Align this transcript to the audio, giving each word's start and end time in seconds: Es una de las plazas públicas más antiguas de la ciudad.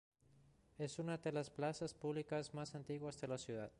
Es 0.79 0.97
una 0.97 1.17
de 1.19 1.31
las 1.31 1.51
plazas 1.51 1.93
públicas 1.93 2.55
más 2.55 2.73
antiguas 2.73 3.21
de 3.21 3.27
la 3.27 3.37
ciudad. 3.37 3.69